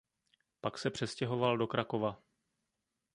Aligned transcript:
Pak 0.61 0.77
se 0.77 0.89
přestěhoval 0.89 1.57
do 1.57 1.67
Krakova. 1.67 2.21